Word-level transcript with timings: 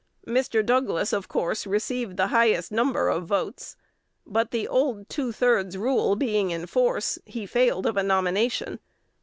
Mr. 0.25 0.65
Douglas, 0.65 1.13
of 1.13 1.27
course, 1.27 1.67
received 1.67 2.17
the 2.17 2.25
highest 2.33 2.71
number 2.71 3.07
of 3.07 3.25
votes; 3.27 3.77
but, 4.25 4.49
the 4.49 4.67
old 4.67 5.07
two 5.09 5.31
thirds 5.31 5.77
rule 5.77 6.15
being 6.15 6.49
in 6.49 6.65
force, 6.65 7.19
he 7.23 7.45
failed 7.45 7.85
of 7.85 7.97
a 7.97 8.01
nomination. 8.01 8.79